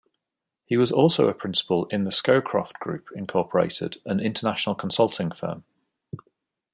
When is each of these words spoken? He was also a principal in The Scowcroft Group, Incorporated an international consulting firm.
He 0.65 0.77
was 0.77 0.91
also 0.91 1.27
a 1.27 1.33
principal 1.35 1.85
in 1.89 2.05
The 2.05 2.09
Scowcroft 2.11 2.79
Group, 2.79 3.09
Incorporated 3.15 3.97
an 4.03 4.19
international 4.19 4.73
consulting 4.73 5.29
firm. 5.29 5.63